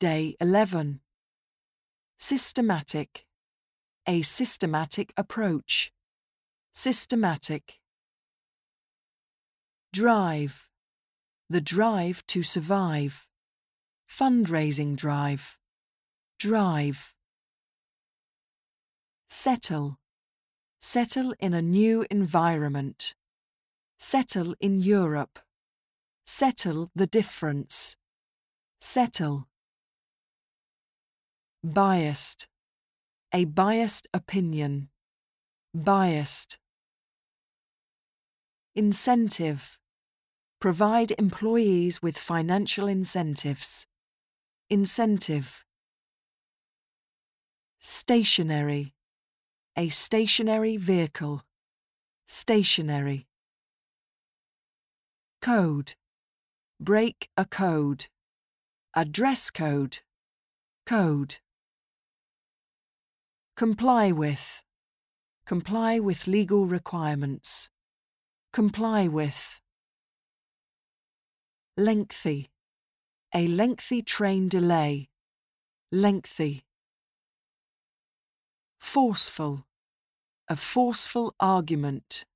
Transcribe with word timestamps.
Day 0.00 0.34
11. 0.40 1.00
Systematic. 2.18 3.26
A 4.08 4.22
systematic 4.22 5.12
approach. 5.16 5.92
Systematic. 6.74 7.78
Drive. 9.92 10.68
The 11.48 11.60
drive 11.60 12.26
to 12.26 12.42
survive. 12.42 13.24
Fundraising 14.10 14.96
drive. 14.96 15.56
Drive. 16.40 17.14
Settle. 19.28 19.98
Settle 20.80 21.34
in 21.38 21.54
a 21.54 21.62
new 21.62 22.04
environment. 22.10 23.14
Settle 24.00 24.56
in 24.58 24.80
Europe. 24.80 25.38
Settle 26.26 26.90
the 26.96 27.06
difference. 27.06 27.94
Settle. 28.80 29.46
Biased. 31.64 32.46
A 33.32 33.46
biased 33.46 34.06
opinion. 34.12 34.90
Biased. 35.74 36.58
Incentive. 38.74 39.78
Provide 40.60 41.12
employees 41.12 42.02
with 42.02 42.18
financial 42.18 42.86
incentives. 42.86 43.86
Incentive. 44.68 45.64
Stationary. 47.80 48.92
A 49.74 49.88
stationary 49.88 50.76
vehicle. 50.76 51.44
Stationary. 52.28 53.26
Code. 55.40 55.94
Break 56.78 57.30
a 57.38 57.46
code. 57.46 58.08
A 58.92 59.06
dress 59.06 59.50
code. 59.50 60.00
Code. 60.84 61.36
Comply 63.56 64.10
with. 64.10 64.64
Comply 65.46 66.00
with 66.00 66.26
legal 66.26 66.66
requirements. 66.66 67.70
Comply 68.52 69.06
with. 69.06 69.60
Lengthy. 71.76 72.50
A 73.32 73.46
lengthy 73.46 74.02
train 74.02 74.48
delay. 74.48 75.08
Lengthy. 75.92 76.64
Forceful. 78.80 79.64
A 80.48 80.56
forceful 80.56 81.36
argument. 81.38 82.26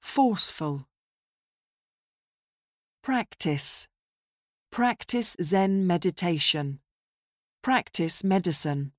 Forceful. 0.00 0.86
Practice. 3.02 3.88
Practice 4.70 5.36
Zen 5.42 5.88
meditation. 5.88 6.78
Practice 7.62 8.22
medicine. 8.22 8.92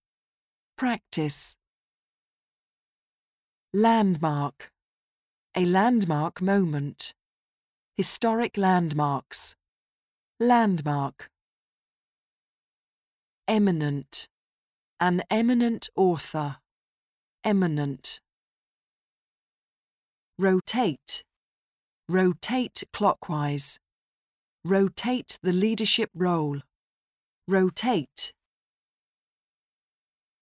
Practice. 0.78 1.56
Landmark. 3.74 4.70
A 5.56 5.66
landmark 5.66 6.40
moment. 6.40 7.16
Historic 7.96 8.58
landmarks. 8.58 9.56
Landmark. 10.40 11.32
Eminent. 13.48 14.28
An 15.00 15.24
eminent 15.32 15.90
author. 15.96 16.58
Eminent. 17.44 18.22
Rotate. 20.38 21.24
Rotate 22.08 22.84
clockwise. 22.94 23.80
Rotate 24.64 25.40
the 25.42 25.54
leadership 25.54 26.12
role. 26.14 26.62
Rotate. 27.48 28.34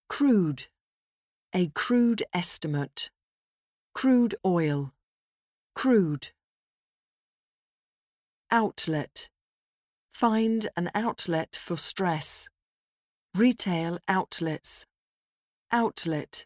Crude. 0.08 0.68
A 1.54 1.68
crude 1.70 2.24
estimate. 2.34 3.10
Crude 3.94 4.36
oil. 4.46 4.94
Crude. 5.74 6.32
Outlet. 8.52 9.30
Find 10.14 10.68
an 10.78 10.92
outlet 10.94 11.56
for 11.56 11.76
stress. 11.76 12.50
Retail 13.34 14.00
outlets. 14.08 14.86
Outlet. 15.72 16.46